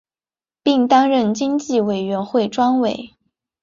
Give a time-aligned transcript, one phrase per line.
[0.63, 3.13] 并担任经济委员会专委。